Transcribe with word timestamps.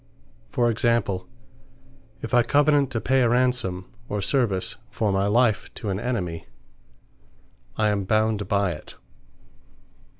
For 0.49 0.71
example, 0.71 1.27
if 2.23 2.33
I 2.33 2.41
Covenant 2.41 2.89
to 2.89 2.99
pay 2.99 3.21
a 3.21 3.29
ransome, 3.29 3.85
or 4.09 4.19
service 4.19 4.77
for 4.89 5.11
my 5.11 5.27
life, 5.27 5.71
to 5.75 5.89
an 5.91 5.99
enemy; 5.99 6.47
I 7.77 7.89
am 7.89 8.05
bound 8.05 8.47
by 8.47 8.71
it. 8.71 8.95